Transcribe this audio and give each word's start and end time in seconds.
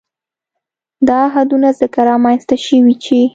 دا 1.09 1.19
حدونه 1.33 1.69
ځکه 1.79 1.99
رامنځ 2.09 2.41
ته 2.49 2.55
شوي 2.65 2.95
چې 3.03 3.19